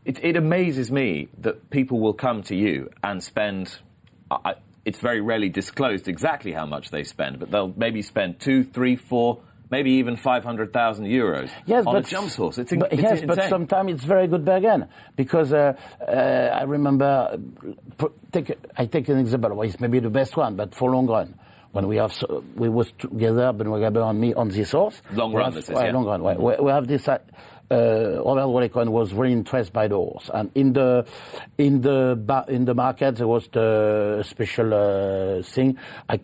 [0.04, 3.78] It, it amazes me that people will come to you and spend.
[4.30, 8.64] I- it's very rarely disclosed exactly how much they spend, but they'll maybe spend two,
[8.64, 9.38] three, four,
[9.72, 12.58] maybe even five hundred thousand euros Yes, on but a jumps horse.
[12.60, 13.28] It's, in, but, it's yes, insane.
[13.28, 15.74] but sometimes it's very good bargain because uh,
[16.08, 16.12] uh,
[16.60, 17.40] I remember.
[18.00, 19.50] uh, Take, I take an example.
[19.56, 21.36] Well, it's maybe the best one, but for long run.
[21.74, 25.02] When we have, so- we was together, Benoit Gabeur and me on this horse.
[25.14, 25.92] Long run, have- this is, yeah.
[25.92, 26.22] long run.
[26.42, 27.08] We, we have this.
[27.08, 27.18] Uh,
[27.72, 31.06] Robert Waley-Cohen was really interested by the horse, and in the
[31.58, 35.78] in the in the market there was the special uh, thing.
[36.10, 36.20] I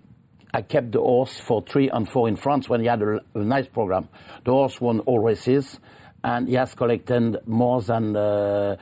[0.57, 3.39] I kept the horse for three and four in France when he had a, a
[3.39, 4.09] nice program.
[4.43, 5.79] The horse won all races,
[6.23, 8.75] and he has collected more than uh,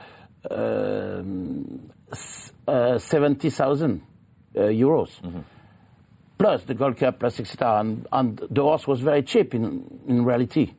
[0.50, 1.90] um,
[2.66, 4.00] uh, 70,000
[4.56, 5.10] uh, euros.
[6.38, 7.80] Plus the Gold Cup, plus etc.
[7.80, 10.72] And, and the horse was very cheap in, in reality.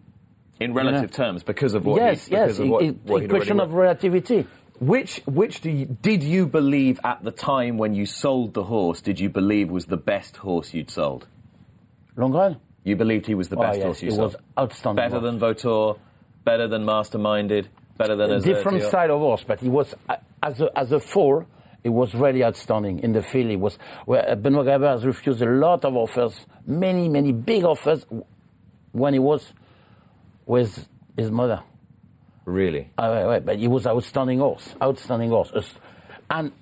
[0.59, 3.27] in relative terms, because of what yes, he, yes, because of what, it, what a
[3.27, 4.47] question of relativity.
[4.79, 9.01] Which which do you, did you believe at the time when you sold the horse?
[9.01, 11.27] Did you believe was the best horse you'd sold?
[12.15, 12.57] Long run?
[12.83, 14.33] You believed he was the Oh, best yes, horse you it sold.
[14.33, 15.23] was outstanding Better horse.
[15.23, 15.97] than Vautour,
[16.45, 17.65] better than Masterminded,
[17.97, 18.87] better than a different Azertiop.
[18.87, 19.95] style of horse, but he was
[20.43, 21.45] as a as a foal.
[21.83, 23.49] It was really outstanding in the field.
[23.49, 27.63] He was where uh, Benoit Gabeur has refused a lot of offers, many many big
[27.63, 28.05] offers,
[28.91, 29.53] when he was
[30.45, 30.87] with
[31.17, 31.63] his mother.
[32.47, 32.89] Really?
[32.97, 35.51] Uh, but he was outstanding horse, outstanding horse.
[36.29, 36.53] And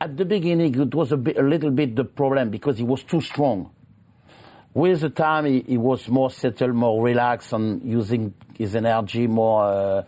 [0.00, 3.02] at the beginning, it was a, bit, a little bit the problem because he was
[3.02, 3.72] too strong.
[4.72, 9.64] With the time, he, he was more settled, more relaxed, and using his energy more
[9.64, 10.02] uh,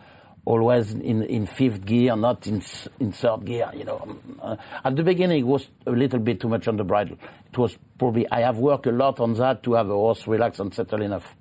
[0.45, 2.63] always in, in fifth gear, not in
[3.01, 3.73] in third gear.
[3.75, 6.85] You know, uh, at the beginning, it was a little bit too much on the
[6.85, 7.19] bridle.
[7.53, 10.61] It was probably I have worked a lot on that to have a horse relaxed
[10.61, 11.35] and settle enough.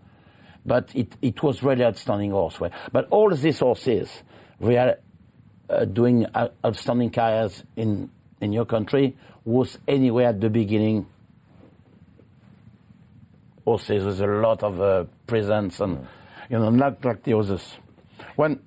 [0.65, 2.59] But it, it was really outstanding horse.
[2.91, 4.09] But all these horses,
[4.59, 4.95] real,
[5.69, 6.25] uh, doing
[6.65, 8.09] outstanding careers in
[8.41, 11.05] in your country, was anywhere at the beginning
[13.65, 16.05] horses with a lot of uh, presence and
[16.49, 17.77] you know not like the others.
[18.35, 18.59] When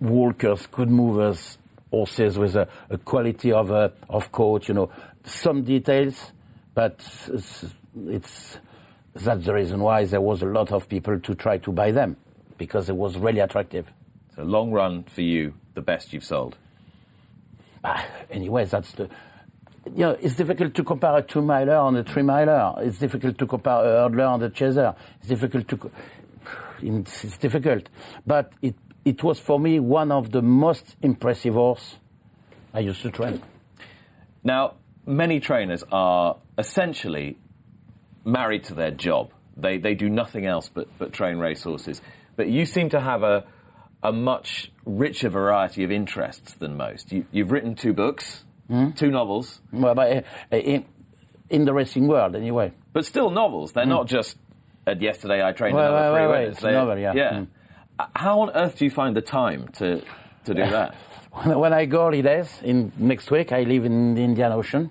[0.00, 1.58] walkers, good movers,
[1.90, 4.90] horses with a, a quality of uh, of coach, you know,
[5.24, 6.32] some details,
[6.74, 7.64] but it's,
[8.06, 8.58] it's
[9.24, 12.16] that's the reason why there was a lot of people to try to buy them
[12.56, 13.90] because it was really attractive.
[14.36, 16.56] So long run for you, the best you've sold.
[17.84, 19.08] Ah, anyway, that's the.
[19.86, 22.74] You know, it's difficult to compare a two miler and a three miler.
[22.78, 24.94] It's difficult to compare a hurdler and a chaser.
[25.20, 25.90] It's difficult to.
[26.82, 27.88] It's, it's difficult,
[28.26, 31.96] but it it was for me one of the most impressive horse
[32.74, 33.42] I used to train.
[34.44, 34.74] Now,
[35.06, 37.38] many trainers are essentially
[38.24, 39.32] married to their job.
[39.56, 42.00] They, they do nothing else but, but train racehorses.
[42.36, 43.44] But you seem to have a,
[44.02, 47.12] a much richer variety of interests than most.
[47.12, 48.96] You, have written two books, mm.
[48.96, 49.60] two novels.
[49.72, 50.84] Well, but uh, in,
[51.50, 52.72] in, the racing world, anyway.
[52.92, 53.72] But still novels.
[53.72, 53.88] They're mm.
[53.88, 54.36] not just,
[54.86, 57.12] uh, yesterday I trained well, another well, three well, novel, yeah.
[57.14, 57.32] yeah.
[57.32, 57.48] Mm.
[58.14, 60.00] How on earth do you find the time to,
[60.44, 60.94] to do that?
[61.44, 64.90] when I go holidays, in next week, I live in the Indian Ocean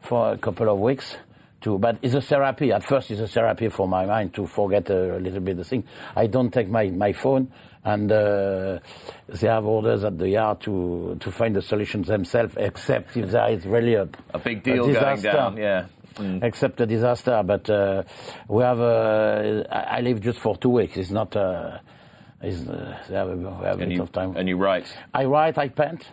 [0.00, 1.16] for a couple of weeks.
[1.64, 2.72] To, but it's a therapy.
[2.72, 5.84] At first, it's a therapy for my mind to forget a, little bit the thing.
[6.14, 7.50] I don't take my, my phone,
[7.82, 8.80] and uh,
[9.28, 13.50] they have orders at the yard to to find the solutions themselves, except if there
[13.50, 15.56] is really a, a big deal a going down.
[15.56, 15.86] Yeah.
[16.16, 16.44] Mm.
[16.44, 18.02] Except a disaster, but uh,
[18.46, 18.80] we have.
[18.80, 20.98] Uh, I live just for two weeks.
[20.98, 21.34] It's not.
[21.34, 21.78] Uh,
[22.42, 24.36] is uh, have a, have a bit you, of time.
[24.36, 24.86] And you write.
[25.14, 25.56] I write.
[25.56, 26.06] I paint.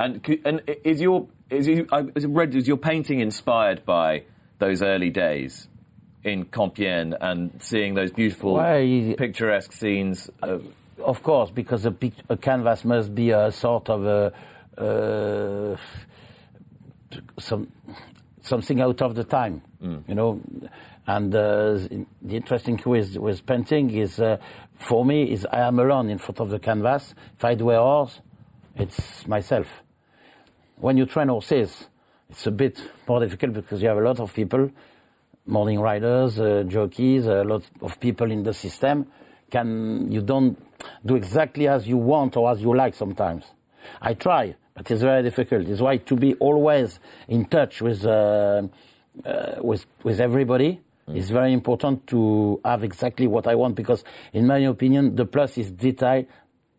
[0.00, 4.24] And and is your is you, I read is your painting inspired by
[4.62, 5.68] those early days
[6.22, 8.56] in Compiègne and seeing those beautiful
[9.18, 10.30] picturesque scenes?
[10.40, 10.64] Of,
[10.98, 11.94] of course, because a,
[12.28, 14.32] a, canvas must be a sort of a,
[14.80, 15.76] uh,
[17.38, 17.66] some
[18.42, 20.02] something out of the time, mm.
[20.08, 20.40] you know.
[21.06, 21.78] And uh,
[22.22, 24.36] the interesting thing with, with painting is uh,
[24.78, 27.14] for me is I am alone in front of the canvas.
[27.36, 28.20] If I do a horse,
[28.76, 29.66] it's myself.
[30.76, 31.88] When you train horses,
[32.32, 34.70] it's a bit more difficult because you have a lot of people,
[35.46, 39.06] morning riders, uh, jockeys, a lot of people in the system.
[39.50, 40.58] Can you don't
[41.04, 43.44] do exactly as you want or as you like sometimes.
[44.00, 45.68] I try, but it's very difficult.
[45.68, 48.62] It's why to be always in touch with uh,
[49.24, 51.16] uh, with with everybody Mm.
[51.16, 55.58] It's very important to have exactly what I want because, in my opinion, the plus
[55.58, 56.24] is detail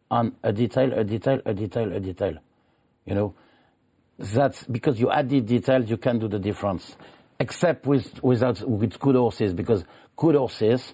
[0.09, 2.37] on a detail, a detail, a detail, a detail.
[3.05, 3.33] You know,
[4.17, 6.95] that's because you add the details, you can do the difference.
[7.39, 9.83] Except with without with good horses, because
[10.15, 10.93] good horses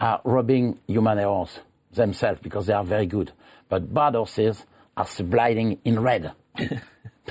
[0.00, 1.60] are robbing human errors
[1.92, 3.32] themselves because they are very good.
[3.68, 4.64] But bad horses
[4.96, 6.32] are sublighting in red.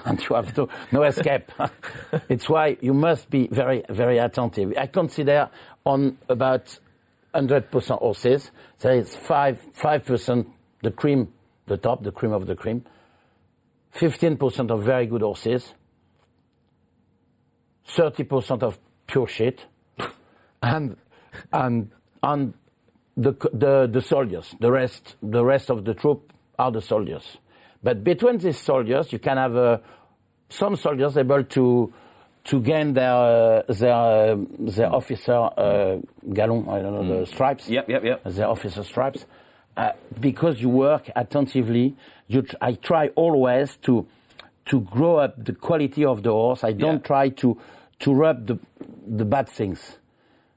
[0.06, 1.52] and you have to, no escape.
[2.30, 4.74] it's why you must be very, very attentive.
[4.78, 5.50] I consider
[5.86, 6.78] on about
[7.34, 10.46] 100% horses, there is 5, 5%
[10.82, 11.34] the cream,
[11.68, 12.84] the top, the cream of the cream,
[13.96, 15.74] 15% of very good horses,
[17.88, 19.66] 30% of pure shit,
[20.64, 20.98] and,
[21.52, 22.54] and, and
[23.16, 27.38] the, the, the soldiers, the rest, the rest of the troop are the soldiers.
[27.84, 29.78] But between these soldiers, you can have uh,
[30.50, 31.94] some soldiers able to
[32.46, 37.20] to gain their uh, their uh, their officer uh, galon, I don't know mm.
[37.22, 37.70] the stripes.
[37.70, 38.24] Yep, yep, yep.
[38.26, 39.26] Their officer stripes,
[39.78, 41.96] uh, because you work attentively.
[42.28, 44.06] You tr- I try always to
[44.66, 46.64] to grow up the quality of the horse.
[46.64, 47.08] I don't yeah.
[47.08, 47.58] try to
[48.00, 48.60] to rub the
[49.06, 49.98] the bad things,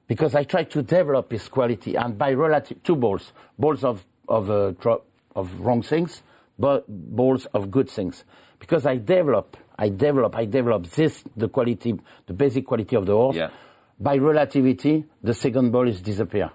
[0.06, 4.50] because I try to develop his quality and by relative two balls, balls of of
[4.50, 5.02] uh, tro-
[5.34, 6.22] of wrong things
[6.58, 8.24] but balls of good things.
[8.58, 13.12] Because I develop, I develop, I develop this, the quality, the basic quality of the
[13.12, 13.36] horse.
[13.36, 13.50] Yeah.
[13.98, 16.50] By relativity, the second ball is disappear.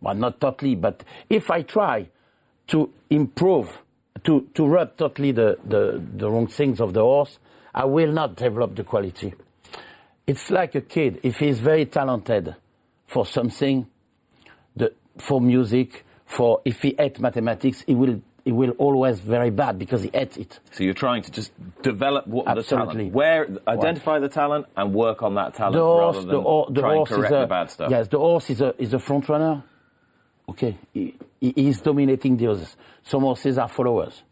[0.00, 2.08] Well, not totally, but if I try
[2.68, 3.68] to improve,
[4.24, 7.38] to, to rub totally the, the, the wrong things of the horse,
[7.74, 9.34] I will not develop the quality.
[10.26, 12.54] It's like a kid, if he's very talented
[13.06, 13.86] for something,
[14.76, 19.78] the, for music, for if he hates mathematics, he will it will always very bad
[19.78, 20.60] because he ate it.
[20.72, 23.10] So you're trying to just develop what Absolutely.
[23.10, 26.36] the talent, where identify the talent and work on that talent the horse, rather than
[26.36, 27.90] the, or, the try horse correct is a, the bad stuff.
[27.90, 29.62] Yes, the horse is a is a front runner.
[30.50, 32.76] Okay, he, he is dominating the others.
[33.02, 34.22] Some horses are followers.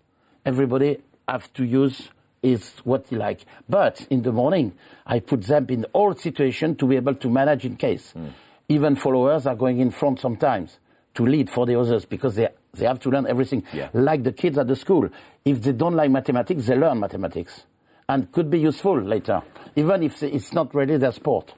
[0.45, 2.09] Everybody have to use
[2.43, 3.45] is what he like.
[3.69, 4.73] But in the morning,
[5.07, 8.12] I put them in all situation to be able to manage in case.
[8.16, 8.33] Mm.
[8.69, 10.79] even followers are going in front sometimes
[11.14, 13.64] to lead for the others because they, they have to learn everything.
[13.73, 13.89] Yeah.
[13.93, 15.09] Like the kids at the school.
[15.45, 17.62] If they don't like mathematics, they learn mathematics
[18.09, 19.43] and could be useful later,
[19.75, 21.55] even if it's not really their sport.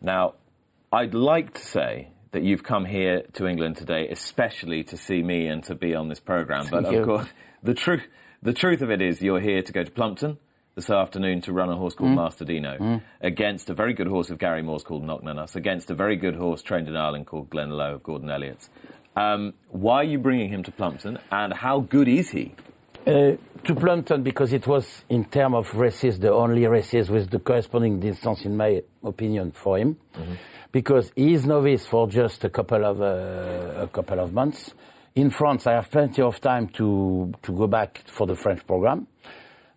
[0.00, 0.34] Now,
[0.92, 5.46] I'd like to say that you've come here to England today, especially to see me
[5.46, 6.66] and to be on this programme.
[6.68, 7.28] But Thank of course,
[7.62, 8.02] the truth,
[8.42, 10.38] the truth of it is, you're here to go to Plumpton
[10.74, 14.38] this afternoon to run a horse called Master Dino against a very good horse of
[14.38, 18.02] Gary Moore's called Knocknanuss, against a very good horse trained in Ireland called Glenloe of
[18.02, 18.68] Gordon Elliott's.
[19.16, 22.52] Um, why are you bringing him to Plumpton, and how good is he?
[23.06, 27.38] Uh, to Plumpton because it was, in terms of races, the only races with the
[27.38, 29.96] corresponding distance, in my opinion, for him.
[30.74, 34.74] Because he is novice for just a couple of uh, a couple of months.
[35.14, 39.06] In France, I have plenty of time to to go back for the French program.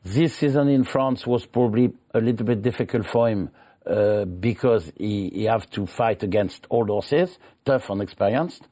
[0.04, 3.52] This season in France was probably a little bit difficult for him
[3.86, 8.64] uh, because he, he have to fight against old horses, tough and experienced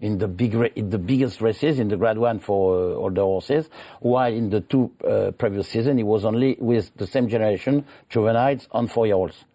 [0.00, 3.70] in the big in the biggest races in the grade one for uh, older horses,
[4.00, 8.68] while in the two uh, previous season he was only with the same generation juveniles
[8.74, 9.46] and four year olds.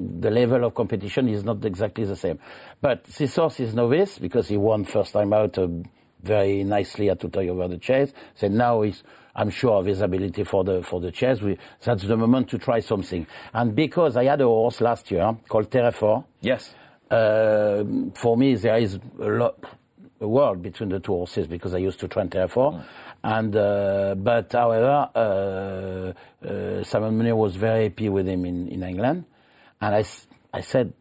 [0.00, 2.38] The level of competition is not exactly the same,
[2.80, 5.68] but this horse is novice because he won first time out uh,
[6.22, 8.12] very nicely at Auteuil over the chase.
[8.34, 9.02] So now he's
[9.36, 11.40] I'm sure of his ability for the for the chase.
[11.42, 13.26] We, that's the moment to try something.
[13.52, 16.74] And because I had a horse last year called Terrefort, Yes.
[17.10, 17.84] uh,
[18.14, 19.56] for me, there is a lot,
[20.20, 22.82] a world between the two horses because I used to train Terrefort.
[23.22, 28.82] And, uh, but however, uh, uh, Simon Munir was very happy with him in, in
[28.82, 29.24] England.
[29.80, 30.04] And I,
[30.52, 30.92] I said,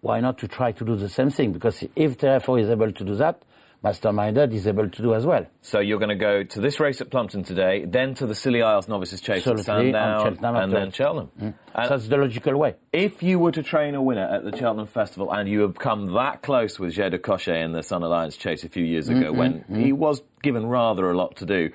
[0.00, 1.52] why not to try to do the same thing?
[1.52, 3.42] Because if Terrefort is able to do that,
[3.84, 5.46] Master Dino is able to do as well.
[5.60, 8.62] So you're going to go to this race at Plumpton today, then to the Scilly
[8.62, 11.30] Isles Novices Chase at and Sandown, Cheltenham and then Cheltenham.
[11.38, 11.48] Mm.
[11.48, 12.76] Uh, and That's the logical way.
[12.94, 16.14] if you were to train a winner at the Cheltenham Festival and you have come
[16.14, 19.38] that close with du Cochet in the Sun Alliance Chase a few years ago mm-hmm,
[19.38, 19.80] when mm-hmm.
[19.80, 21.70] he was given rather a lot to do,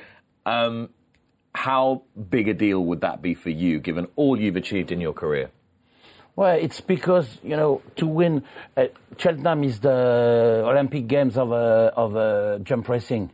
[0.48, 0.90] um,
[1.54, 5.14] how big a deal would that be for you, given all you've achieved in your
[5.14, 5.52] career?
[6.36, 8.44] Well, it's because you know to win.
[8.78, 8.86] Uh,
[9.18, 13.32] Cheltenham is the Olympic Games of uh, of uh, jump racing,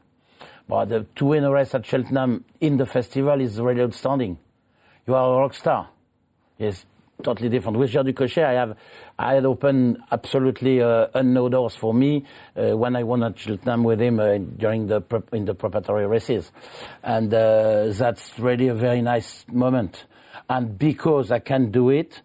[0.67, 4.39] but the, to win a race at Cheltenham in the festival is really outstanding.
[5.05, 5.89] You are a rock star.
[6.57, 6.85] Yes,
[7.21, 7.77] totally different.
[7.77, 8.75] With Jair du Cochet, I have
[9.19, 12.25] I had opened absolutely uh, unknown doors for me
[12.55, 16.07] uh, when I won at Cheltenham with him uh, during the prep, in the preparatory
[16.07, 16.51] races,
[17.03, 20.05] and that's really a very nice moment.
[20.49, 22.21] And because I can do it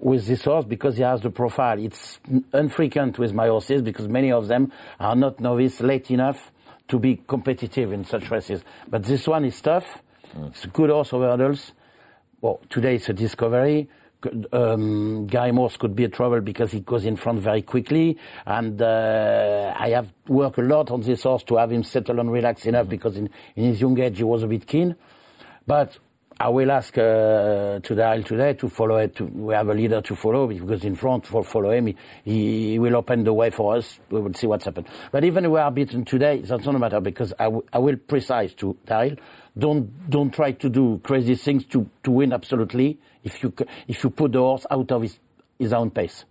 [0.00, 1.78] with this horse because he has the profile.
[1.78, 2.18] It's
[2.52, 6.52] unfrequent with my horses because many of them are not novice late enough
[6.88, 8.64] to be competitive in such races.
[8.88, 10.02] But this one is tough.
[10.46, 11.72] It's a good horse over hurdles.
[12.40, 13.88] Well, today it's a discovery.
[14.52, 18.80] Um, Gary Moore's could be a trouble because he goes in front very quickly, and
[18.80, 22.66] uh, I have worked a lot on this horse to have him settle and relax
[22.66, 24.94] enough because in, in his young age he was a bit keen.
[25.66, 25.98] But
[26.42, 29.14] I will ask uh, to Daryl today to follow it.
[29.16, 31.96] To, we have a leader to follow because in front for follow him, he,
[32.72, 33.98] he will open the way for us.
[34.08, 34.86] We will see what's happened.
[35.12, 37.78] But even if we are beaten today, that's not a matter because I, w- I
[37.78, 39.18] will precise to Daryl.
[39.58, 42.98] Don't don't try to do crazy things to, to win absolutely.
[43.22, 43.52] If you
[43.86, 45.18] if you put the horse out of his
[45.58, 46.24] his own pace,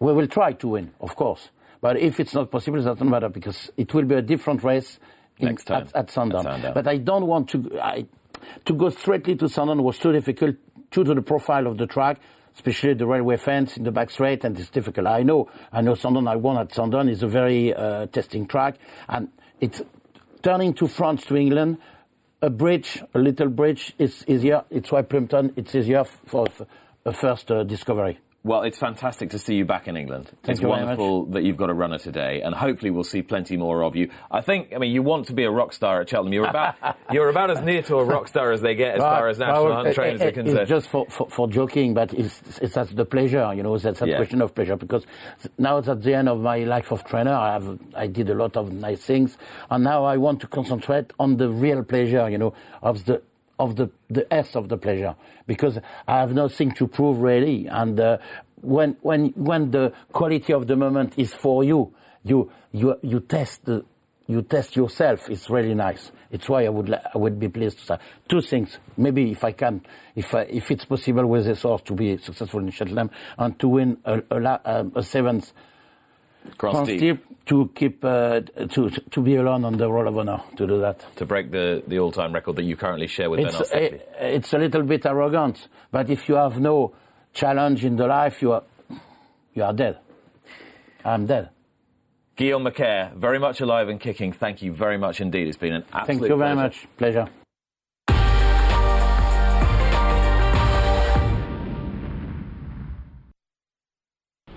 [0.00, 1.50] we will try to win, of course.
[1.80, 4.98] But if it's not possible, it doesn't matter because it will be a different race
[5.38, 5.82] in- Next time.
[5.82, 6.44] at, at Sandown.
[6.46, 6.74] At Sandown.
[6.74, 7.78] But I don't want to.
[7.80, 8.06] I,
[8.64, 10.56] to go straightly to Sandown was too difficult
[10.90, 12.20] due to the profile of the track,
[12.54, 15.06] especially the railway fence in the back straight, and it's difficult.
[15.06, 16.28] I know, I know Sandown.
[16.28, 17.08] I won at Sandown.
[17.08, 18.76] is a very uh, testing track,
[19.08, 19.28] and
[19.60, 19.82] it's
[20.42, 21.78] turning to France to England.
[22.42, 24.64] A bridge, a little bridge, is easier.
[24.70, 25.52] It's why Plumpton.
[25.56, 26.46] It's easier for
[27.04, 28.18] a first uh, discovery.
[28.42, 30.30] Well, it's fantastic to see you back in England.
[30.42, 33.82] Thank it's wonderful that you've got a runner today, and hopefully we'll see plenty more
[33.84, 34.10] of you.
[34.30, 36.32] I think, I mean, you want to be a rock star at Cheltenham.
[36.32, 36.74] You're about,
[37.12, 39.64] you're about as near to a rock star as they get as far as national
[39.66, 40.58] Well, hunt trainers are concerned.
[40.60, 44.00] It's just for, for, for joking, but it's, it's that's the pleasure, you know, that's
[44.00, 44.16] a Yeah.
[44.16, 45.04] question of pleasure because
[45.58, 47.34] now it's at the end of my life of trainer.
[47.34, 49.36] I have, I did a lot of nice things
[49.68, 53.20] and now I want to concentrate on the real pleasure, you know, of the,
[53.60, 55.14] of the, the S of the pleasure
[55.46, 57.66] because I have nothing to prove really.
[57.66, 58.18] And, uh,
[58.62, 61.94] when, when, when the quality of the moment is for you,
[62.24, 63.84] you, you, you test the,
[64.26, 65.28] you test yourself.
[65.28, 66.12] It's really nice.
[66.30, 67.98] It's why I would I would be pleased to say
[68.28, 68.78] two things.
[68.96, 69.82] Maybe if I can,
[70.14, 73.68] if I, if it's possible with this horse to be successful in Cheltenham and to
[73.68, 75.52] win a, a, um, a seventh
[76.58, 77.00] Cross, deep.
[77.00, 77.46] deep.
[77.46, 81.04] to keep uh, to to be alone on the Roll of Honor to do that.
[81.16, 84.58] To break the, the all time record that you currently share with it's it's a
[84.58, 86.92] little bit arrogant, but if you have no
[87.32, 88.62] challenge in the life, you are
[89.54, 89.98] you are dead.
[91.04, 91.50] I'm dead.
[92.36, 94.32] Guillaume Macaire, very much alive and kicking.
[94.32, 95.48] Thank you very much indeed.
[95.48, 96.56] It's been an absolute Thank you very pleasure.
[96.56, 96.88] much.
[96.96, 97.28] Pleasure.